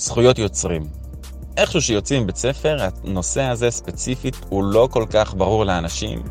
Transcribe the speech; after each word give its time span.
זכויות 0.00 0.38
יוצרים. 0.38 0.82
איכשהו 1.56 1.82
שיוצאים 1.82 2.22
מבית 2.22 2.36
ספר, 2.36 2.76
הנושא 3.04 3.42
הזה 3.42 3.70
ספציפית 3.70 4.36
הוא 4.48 4.64
לא 4.64 4.88
כל 4.90 5.04
כך 5.10 5.34
ברור 5.34 5.64
לאנשים. 5.64 6.22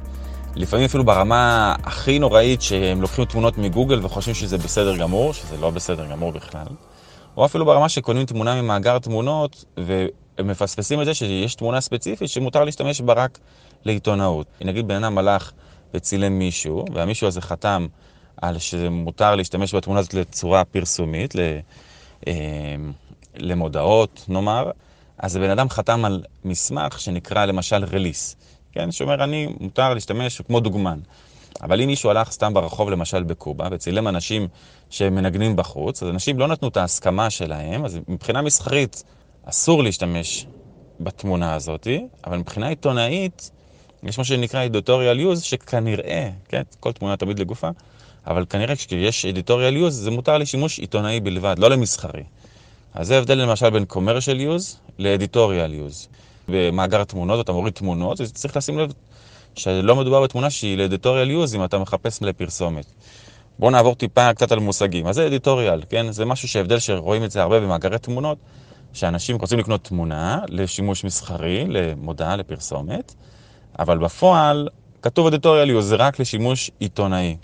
לפעמים 0.55 0.85
אפילו 0.85 1.03
ברמה 1.03 1.75
הכי 1.83 2.19
נוראית 2.19 2.61
שהם 2.61 3.01
לוקחים 3.01 3.25
תמונות 3.25 3.57
מגוגל 3.57 4.05
וחושבים 4.05 4.35
שזה 4.35 4.57
בסדר 4.57 4.97
גמור, 4.97 5.33
שזה 5.33 5.57
לא 5.57 5.69
בסדר 5.69 6.05
גמור 6.05 6.31
בכלל. 6.31 6.67
או 7.37 7.45
אפילו 7.45 7.65
ברמה 7.65 7.89
שקונים 7.89 8.25
תמונה 8.25 8.61
ממאגר 8.61 8.99
תמונות 8.99 9.65
והם 9.77 10.47
מפספסים 10.47 11.01
את 11.01 11.05
זה 11.05 11.13
שיש 11.13 11.55
תמונה 11.55 11.81
ספציפית 11.81 12.29
שמותר 12.29 12.63
להשתמש 12.63 13.01
בה 13.01 13.13
רק 13.13 13.39
לעיתונאות. 13.85 14.47
נגיד 14.61 14.87
בן 14.87 15.03
אדם 15.03 15.17
הלך 15.17 15.51
וצילם 15.93 16.39
מישהו, 16.39 16.85
והמישהו 16.93 17.27
הזה 17.27 17.41
חתם 17.41 17.87
על 18.41 18.59
שמותר 18.59 19.35
להשתמש 19.35 19.75
בתמונה 19.75 19.99
הזאת 19.99 20.13
לצורה 20.13 20.63
פרסומית, 20.63 21.33
אה, 22.27 22.33
למודעות 23.39 24.25
נאמר, 24.27 24.71
אז 25.17 25.35
הבן 25.35 25.49
אדם 25.49 25.69
חתם 25.69 26.05
על 26.05 26.23
מסמך 26.45 26.99
שנקרא 26.99 27.45
למשל 27.45 27.85
רליס, 27.93 28.35
כן? 28.71 28.91
שאומר 28.91 29.23
אני 29.23 29.47
מותר 29.59 29.93
להשתמש 29.93 30.41
כמו 30.41 30.59
דוגמן. 30.59 30.99
אבל 31.61 31.81
אם 31.81 31.87
מישהו 31.87 32.09
הלך 32.09 32.31
סתם 32.31 32.53
ברחוב, 32.53 32.89
למשל 32.89 33.23
בקובה, 33.23 33.67
וצילם 33.71 34.07
אנשים 34.07 34.47
שמנגנים 34.89 35.55
בחוץ, 35.55 36.03
אז 36.03 36.09
אנשים 36.09 36.39
לא 36.39 36.47
נתנו 36.47 36.67
את 36.67 36.77
ההסכמה 36.77 37.29
שלהם, 37.29 37.85
אז 37.85 37.99
מבחינה 38.07 38.41
מסחרית 38.41 39.03
אסור 39.45 39.83
להשתמש 39.83 40.47
בתמונה 40.99 41.53
הזאת, 41.53 41.87
אבל 42.27 42.37
מבחינה 42.37 42.67
עיתונאית, 42.67 43.51
יש 44.03 44.17
מה 44.17 44.23
שנקרא 44.23 44.67
editorial 44.67 45.35
use, 45.35 45.41
שכנראה, 45.41 46.29
כן, 46.47 46.61
כל 46.79 46.91
תמונה 46.91 47.17
תמיד 47.17 47.39
לגופה, 47.39 47.69
אבל 48.27 48.45
כנראה 48.49 48.75
כשיש 48.75 49.25
editorial 49.25 49.87
use 49.87 49.89
זה 49.89 50.11
מותר 50.11 50.37
לשימוש 50.37 50.79
עיתונאי 50.79 51.19
בלבד, 51.19 51.55
לא 51.59 51.69
למסחרי. 51.69 52.23
אז 52.99 53.07
זה 53.07 53.17
הבדל 53.17 53.37
למשל 53.37 53.69
בין 53.69 53.85
commercial 53.91 54.39
use 54.39 54.75
ל-editorial 54.97 55.89
use. 55.89 56.07
במאגר 56.47 57.03
תמונות, 57.03 57.45
אתה 57.45 57.51
מוריד 57.51 57.73
תמונות, 57.73 58.21
אז 58.21 58.33
צריך 58.33 58.57
לשים 58.57 58.79
לב 58.79 58.93
שלא 59.55 59.95
מדובר 59.95 60.23
בתמונה 60.23 60.49
שהיא 60.49 60.77
ל-editorial 60.77 61.47
use 61.47 61.55
אם 61.55 61.63
אתה 61.63 61.77
מחפש 61.77 62.21
לפרסומת. 62.21 62.85
בואו 63.59 63.71
נעבור 63.71 63.95
טיפה 63.95 64.33
קצת 64.33 64.51
על 64.51 64.59
מושגים. 64.59 65.07
אז 65.07 65.15
זה 65.15 65.27
אדיטוריאל, 65.27 65.81
כן? 65.89 66.11
זה 66.11 66.25
משהו 66.25 66.47
שהבדל 66.47 66.79
שרואים 66.79 67.23
את 67.23 67.31
זה 67.31 67.41
הרבה 67.41 67.59
במאגרי 67.59 67.99
תמונות, 67.99 68.37
שאנשים 68.93 69.35
רוצים 69.35 69.59
לקנות 69.59 69.83
תמונה 69.83 70.39
לשימוש 70.49 71.03
מסחרי, 71.03 71.65
למודעה, 71.67 72.35
לפרסומת, 72.35 73.13
אבל 73.79 73.97
בפועל 73.97 74.69
כתוב 75.01 75.27
אדיטוריאל 75.27 75.77
use, 75.77 75.81
זה 75.81 75.95
רק 75.95 76.19
לשימוש 76.19 76.71
עיתונאי 76.79 77.37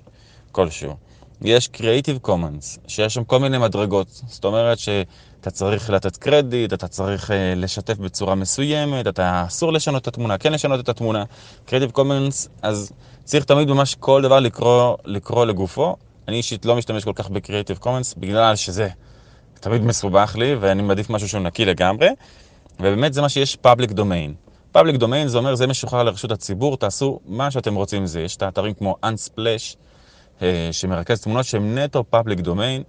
כלשהו. 0.52 1.05
יש 1.42 1.70
Creative 1.74 2.28
Commons, 2.28 2.80
שיש 2.88 3.14
שם 3.14 3.24
כל 3.24 3.40
מיני 3.40 3.58
מדרגות. 3.58 4.08
זאת 4.10 4.46
אומרת 4.46 4.80
שאתה 4.80 5.52
צריך 5.52 5.90
לתת 5.90 6.18
קרדיט, 6.18 6.74
אתה 6.74 6.88
צריך 6.88 7.30
uh, 7.30 7.34
לשתף 7.56 7.98
בצורה 7.98 8.36
מסוימת, 8.36 9.08
אתה 9.08 9.44
אסור 9.48 9.74
לשנות 9.74 10.02
את 10.02 10.08
התמונה, 10.08 10.38
כן 10.38 10.54
לשנות 10.54 10.80
את 10.80 10.90
התמונה. 10.90 11.24
Creative 11.68 11.98
Commons, 11.98 12.50
אז 12.62 12.92
צריך 13.24 13.46
תמיד 13.46 13.70
ממש 13.70 13.96
כל 14.00 14.22
דבר 14.22 14.40
לקרוא, 14.40 14.96
לקרוא 15.06 15.46
לגופו. 15.46 15.96
אני 16.28 16.38
אישית 16.38 16.66
לא 16.66 16.76
משתמש 16.76 17.04
כל 17.04 17.14
כך 17.16 17.30
ב-Creative 17.30 17.84
Commons, 17.84 18.20
בגלל 18.20 18.56
שזה 18.56 18.90
תמיד 19.60 19.82
מסובך 19.82 20.36
לי, 20.36 20.56
ואני 20.56 20.82
מעדיף 20.82 21.10
משהו 21.10 21.30
שהוא 21.30 21.42
נקי 21.42 21.66
לגמרי. 21.66 22.10
ובאמת 22.80 23.14
זה 23.14 23.22
מה 23.22 23.30
שיש 23.30 23.58
Public 23.66 23.92
Domain. 23.92 24.46
Public 24.78 25.00
Domain 25.00 25.28
זה 25.28 25.38
אומר, 25.38 25.56
זה 25.56 25.68
משוחרר 25.68 26.04
לרשות 26.04 26.32
הציבור, 26.32 26.78
תעשו 26.78 27.20
מה 27.26 27.52
שאתם 27.52 27.76
רוצים 27.76 28.00
עם 28.02 28.06
זה. 28.06 28.22
יש 28.22 28.36
את 28.36 28.42
האתרים 28.42 28.74
כמו 28.74 28.96
Unsplash, 29.06 29.40
אה, 29.40 29.86
שמרכז 30.72 31.22
תמונות 31.22 31.46
שהן 31.46 31.78
נטו 31.78 32.04
public 32.10 32.40
domain, 32.40 32.84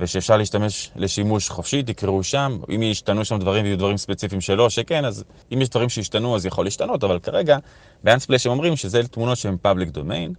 ושאפשר 0.00 0.36
להשתמש 0.36 0.90
לשימוש 0.96 1.48
חופשי, 1.48 1.82
תקראו 1.82 2.22
שם, 2.22 2.58
אם 2.74 2.82
ישתנו 2.82 3.24
שם 3.24 3.38
דברים 3.38 3.64
ויהיו 3.64 3.78
דברים 3.78 3.96
ספציפיים 3.96 4.40
שלא, 4.40 4.70
שכן, 4.70 5.04
אז 5.04 5.24
אם 5.52 5.62
יש 5.62 5.68
דברים 5.68 5.88
שישתנו 5.88 6.36
אז 6.36 6.46
יכול 6.46 6.64
להשתנות, 6.64 7.04
אבל 7.04 7.18
כרגע 7.18 7.58
ב 8.04 8.09
Unsplash 8.09 8.46
הם 8.46 8.52
אומרים 8.52 8.76
שזה 8.76 9.08
תמונות 9.08 9.38
שהן 9.38 9.56
public 9.62 9.88
domain, 9.88 10.32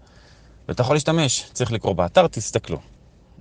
ואתה 0.68 0.82
יכול 0.82 0.96
להשתמש, 0.96 1.50
צריך 1.54 1.72
לקרוא 1.72 1.94
באתר, 1.94 2.28
תסתכלו. 2.28 2.78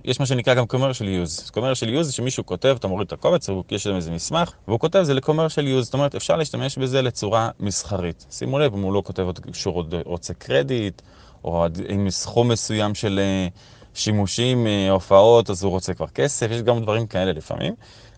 יש 0.05 0.19
מה 0.19 0.25
שנקרא 0.25 0.53
גם 0.53 0.65
commercial 0.73 1.27
use. 1.27 1.51
commercial 1.51 1.99
use 1.99 2.03
זה 2.03 2.11
שמישהו 2.11 2.45
כותב, 2.45 2.75
אתה 2.79 2.87
מוריד 2.87 3.05
את 3.07 3.13
הקובץ, 3.13 3.49
יש 3.71 3.83
שם 3.83 3.95
איזה 3.95 4.11
מסמך, 4.11 4.51
והוא 4.67 4.79
כותב 4.79 5.03
זה 5.03 5.13
ל-commercial 5.13 5.79
use, 5.79 5.81
זאת 5.81 5.93
אומרת 5.93 6.15
אפשר 6.15 6.35
להשתמש 6.35 6.77
בזה 6.77 7.01
לצורה 7.01 7.49
מסחרית. 7.59 8.25
שימו 8.31 8.59
לב, 8.59 8.73
אם 8.73 8.81
הוא 8.81 8.93
לא 8.93 9.01
כותב 9.05 9.27
שהוא 9.53 9.83
רוצה 10.05 10.33
קרדיט, 10.33 11.01
או 11.43 11.65
עם 11.87 12.09
סכום 12.09 12.47
מסוים 12.47 12.95
של 12.95 13.19
אה, 13.19 13.47
שימושים, 13.93 14.67
אה, 14.67 14.91
הופעות, 14.91 15.49
אז 15.49 15.63
הוא 15.63 15.71
רוצה 15.71 15.93
כבר 15.93 16.07
כסף, 16.07 16.47
יש 16.51 16.61
גם 16.61 16.81
דברים 16.81 17.07
כאלה 17.07 17.31
לפעמים. 17.31 17.73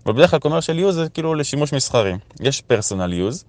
אבל 0.06 0.14
בדרך 0.14 0.32
כלל 0.32 0.40
commercial 0.40 0.90
use 0.90 0.92
זה 0.92 1.10
כאילו 1.10 1.36
לשימוש 1.36 1.74
מסחרי. 1.74 2.14
יש 2.40 2.64
personal 2.72 3.32
use, 3.32 3.44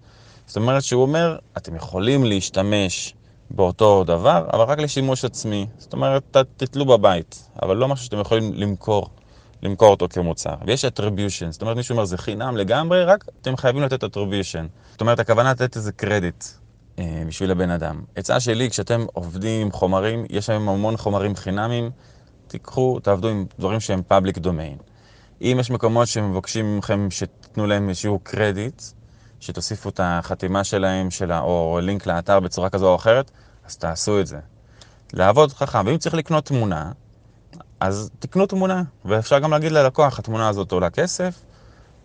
זאת 0.47 0.56
אומרת 0.56 0.82
שהוא 0.82 1.03
אומר, 1.03 1.38
אתם 1.56 1.77
יכולים 1.77 2.25
להשתמש 2.25 3.15
באותו 3.50 4.05
דבר, 4.05 4.47
אבל 4.53 4.65
רק 4.65 4.78
לשימוש 4.78 5.25
עצמי. 5.25 5.66
זאת 5.78 5.93
אומרת, 5.93 6.37
תתלו 6.56 6.87
בבית, 6.87 7.49
אבל 7.62 7.77
לא 7.77 7.88
משהו 7.88 8.05
שאתם 8.05 8.21
יכולים 8.21 8.55
למכור, 8.55 9.09
למכור 9.62 9.88
אותו 9.88 10.06
כמוצר. 10.11 10.55
ויש 10.66 10.84
attribution, 10.84 11.50
זאת 11.50 11.62
אומרת, 11.62 11.77
מישהו 11.77 11.93
אומר, 11.93 12.05
זה 12.05 12.19
חינם 12.19 12.56
לגמרי, 12.56 13.05
רק 13.05 13.25
אתם 13.41 13.56
חייבים 13.56 13.82
לתת 13.82 14.05
attribution. 14.05 14.65
זאת 14.93 15.00
אומרת, 15.00 15.19
הכוונה 15.19 15.50
לתת 15.50 15.77
איזה 15.77 15.93
קרדיט. 15.93 16.44
אה, 17.22 17.27
בשביל 17.27 17.50
הבן 17.50 17.71
אדם. 17.71 18.03
עצה 18.16 18.41
שלי, 18.41 18.71
כשאתם 18.71 19.05
עובדים 19.12 19.62
עם 19.62 19.72
חומרים, 19.72 20.25
יש 20.31 20.50
היום 20.50 20.69
המון 20.69 20.97
חומרים 20.97 21.37
חינמים, 21.37 21.91
תיקחו, 22.47 23.00
תעבדו 23.00 23.28
עם 23.28 23.47
דברים 23.59 23.81
שהם 23.81 24.03
public 24.10 24.38
domain. 24.38 24.83
אם 25.43 25.56
יש 25.61 25.71
מקומות 25.71 26.09
שמבקשים 26.09 26.78
מכם 26.78 27.11
שתתנו 27.11 27.66
להם 27.66 27.88
איזשהו 27.88 28.19
קרדיט, 28.22 28.82
שתוסיפו 29.41 29.88
את 29.88 30.00
החתימה 30.03 30.65
שלהם, 30.65 31.11
שלה, 31.11 31.41
או 31.41 31.78
לינק 31.82 32.06
לאתר 32.06 32.41
בצורה 32.41 32.71
כזו 32.71 32.88
או 32.88 32.97
אחרת, 32.97 33.31
אז 33.66 33.77
תעשו 33.77 34.21
את 34.21 34.27
זה. 34.27 34.38
לעבוד 35.12 35.53
חכם, 35.53 35.87
ואם 35.87 35.99
צריך 35.99 36.15
לקנות 36.15 36.47
תמונה, 36.47 36.93
אז 37.81 38.11
תקנו 38.19 38.47
תמונה, 38.47 38.82
ואפשר 39.05 39.38
גם 39.38 39.50
להגיד 39.50 39.72
ללקוח, 39.72 40.19
התמונה 40.19 40.49
הזאת 40.49 40.72
עולה 40.72 40.91
כסף, 40.91 41.34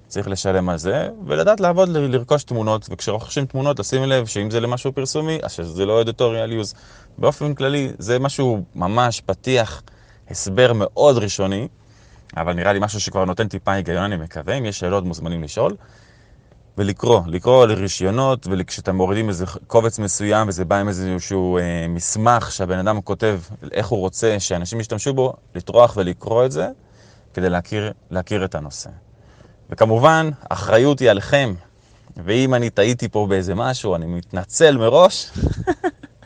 צריך 0.08 0.28
לשלם 0.28 0.70
על 0.70 0.78
זה, 0.78 1.10
ולדעת 1.26 1.60
לעבוד, 1.60 1.90
לרכוש 1.90 2.44
תמונות, 2.44 2.88
וכשרוכשים 2.92 3.46
תמונות, 3.46 3.80
לשים 3.80 4.04
לב 4.04 4.26
שאם 4.26 4.52
זה 4.52 4.60
למשהו 4.60 4.94
פרסומי, 4.94 5.40
אז 5.44 5.52
שזה 5.52 5.86
לא 5.86 6.02
editorial 6.02 6.64
use. 6.64 6.76
באופן 7.18 7.54
כללי, 7.54 7.92
זה 8.00 8.20
משהו 8.20 8.64
ממש 8.76 9.22
פתיח, 9.22 9.82
הסבר 10.30 10.72
מאוד 10.76 11.18
ראשוני, 11.18 11.68
אבל 12.38 12.54
נראה 12.54 12.74
לי 12.74 12.80
משהו 12.80 13.00
שכבר 13.00 13.26
נותן 13.26 13.48
טיפה 13.48 13.72
היגיון, 13.72 14.04
אני 14.04 14.18
מקווה. 14.18 14.58
אם 14.58 14.66
יש 14.66 14.80
שאלות, 14.80 15.04
מוזמנים 15.04 15.44
לשאול. 15.44 15.76
ולקרוא, 16.78 17.22
לקרוא 17.28 17.66
לרישיונות, 17.66 18.48
וכשאתם 18.52 18.96
מורידים 18.96 19.30
איזה 19.30 19.46
קובץ 19.68 20.00
מסוים 20.00 20.48
וזה 20.48 20.66
בא 20.66 20.76
עם 20.76 20.88
איזשהו 20.88 21.58
אה, 21.58 21.86
מסמך 21.90 22.52
שהבן 22.52 22.80
אדם 22.80 23.02
כותב 23.02 23.40
איך 23.72 23.88
הוא 23.88 24.00
רוצה 24.00 24.40
שאנשים 24.40 24.80
ישתמשו 24.80 25.14
בו, 25.14 25.34
לטרוח 25.56 25.98
ולקרוא 25.98 26.46
את 26.46 26.52
זה 26.52 26.68
כדי 27.34 27.50
להכיר, 27.50 27.92
להכיר 28.12 28.46
את 28.46 28.56
הנושא. 28.56 28.90
וכמובן, 29.70 30.30
האחריות 30.50 31.00
היא 31.00 31.10
עליכם. 31.10 31.54
ואם 32.26 32.54
אני 32.54 32.70
טעיתי 32.70 33.10
פה 33.10 33.28
באיזה 33.30 33.56
משהו, 33.56 33.96
אני 33.96 34.06
מתנצל 34.06 34.78
מראש, 34.78 35.32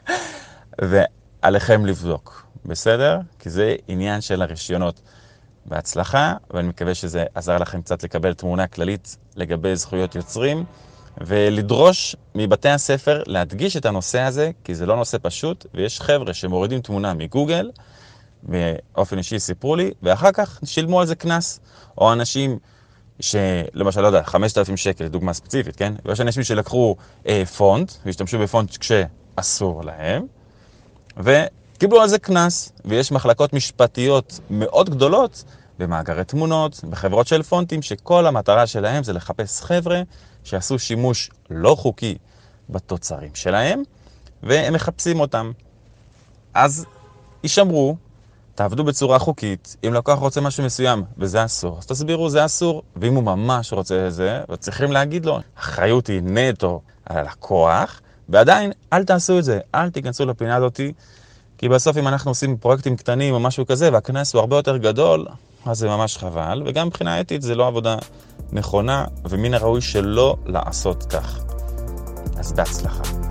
ועליכם 1.44 1.86
לבדוק, 1.86 2.46
בסדר? 2.66 3.20
כי 3.40 3.50
זה 3.50 3.76
עניין 3.88 4.22
של 4.22 4.42
הרישיונות. 4.42 5.02
בהצלחה, 5.66 6.34
ואני 6.52 6.68
מקווה 6.68 6.96
שזה 6.96 7.24
עזר 7.36 7.58
לכם 7.58 7.82
קצת 7.82 8.04
לקבל 8.04 8.34
תמונה 8.34 8.68
כללית 8.68 9.18
לגבי 9.36 9.76
זכויות 9.76 10.16
יוצרים, 10.16 10.64
ולדרוש 11.18 12.16
מבתי 12.36 12.70
הספר 12.70 13.24
להדגיש 13.26 13.78
את 13.78 13.86
הנושא 13.86 14.22
הזה, 14.22 14.52
כי 14.64 14.76
זה 14.76 14.86
לא 14.86 14.96
נושא 14.96 15.18
פשוט, 15.22 15.66
ויש 15.74 16.02
חבר'ה 16.02 16.34
שמורידים 16.34 16.82
תמונה 16.82 17.14
מגוגל, 17.14 17.72
באופן 18.44 19.18
אישי 19.18 19.40
סיפרו 19.40 19.76
לי, 19.76 19.92
ואחר 20.04 20.32
כך 20.32 20.60
שילמו 20.66 21.00
על 21.00 21.08
זה 21.08 21.16
קנס. 21.16 21.60
או 21.98 22.14
אנשים 22.14 22.60
שלמשל, 23.22 24.02
לא 24.02 24.08
יודע, 24.08 24.24
5,000 24.24 24.78
שקל, 24.78 25.08
דוגמה 25.08 25.34
ספציפית, 25.34 25.76
כן? 25.76 25.94
ויש 26.06 26.22
אנשים 26.22 26.44
שלקחו 26.44 26.96
אה, 27.28 27.46
פונט, 27.46 27.92
והשתמשו 28.06 28.40
בפונט 28.40 28.78
כשאסור 28.78 29.84
להם, 29.84 30.26
וקיבלו 31.18 32.02
על 32.02 32.08
זה 32.08 32.20
קנס, 32.20 32.72
ויש 32.86 33.12
מחלקות 33.12 33.54
משפטיות 33.54 34.40
מאוד 34.50 34.90
גדולות 34.90 35.44
במאגרי 35.80 36.24
תמונות, 36.24 36.84
בחברות 36.90 37.28
של 37.28 37.44
פונטים, 37.44 37.82
שכל 37.82 38.28
המטרה 38.28 38.68
שלהם 38.68 39.04
זה 39.04 39.14
לחפש 39.14 39.62
חבר'ה 39.62 40.02
שעשו 40.44 40.80
שימוש 40.80 41.30
לא 41.50 41.76
חוקי 41.76 42.18
בתוצרים 42.70 43.36
שלהם, 43.36 43.84
והם 44.44 44.74
מחפשים 44.74 45.20
אותם. 45.20 45.52
אז 46.54 46.86
יישמרו 47.44 47.96
תעבדו 48.56 48.84
בצורה 48.84 49.20
חוקית, 49.20 49.76
אם 49.88 49.94
לקוח 49.94 50.20
רוצה 50.20 50.42
משהו 50.42 50.64
מסוים 50.64 51.04
וזה 51.18 51.46
אסור, 51.46 51.78
אז 51.78 51.86
תסבירו 51.86 52.30
זה 52.30 52.46
אסור, 52.46 52.84
ואם 52.96 53.16
הוא 53.16 53.24
ממש 53.24 53.74
רוצה 53.74 54.08
את 54.08 54.14
זה, 54.14 54.42
וצריכים 54.52 54.92
להגיד 54.92 55.26
לו, 55.26 55.40
האחריות 55.58 56.08
היא 56.08 56.22
נטו 56.24 56.82
על 57.06 57.18
הלקוח, 57.18 58.02
ועדיין 58.30 58.72
אל 58.94 59.04
תעשו 59.04 59.40
את 59.40 59.44
זה, 59.44 59.60
אל 59.76 59.90
תיכנסו 59.90 60.26
לפינה 60.26 60.56
הזאתי, 60.56 60.94
כי 61.58 61.70
בסוף 61.70 61.98
אם 61.98 62.08
אנחנו 62.08 62.32
עושים 62.32 62.58
פרויקטים 62.58 62.96
קטנים 62.96 63.34
או 63.34 63.40
משהו 63.40 63.66
כזה, 63.66 63.90
והקנס 63.94 64.34
הוא 64.34 64.40
הרבה 64.40 64.56
יותר 64.56 64.78
גדול, 64.78 65.28
אז 65.66 65.78
זה 65.78 65.88
ממש 65.88 66.18
חבל, 66.18 66.64
וגם 66.66 66.88
מבחינה 66.88 67.22
אתית 67.22 67.42
זה 67.42 67.56
לא 67.56 67.68
עבודה 67.68 67.96
נכונה, 68.52 69.06
ומן 69.30 69.54
הראוי 69.54 69.82
שלא 69.82 70.36
לעשות 70.46 71.04
כך. 71.04 71.40
אז 72.38 72.54
בהצלחה. 72.54 73.31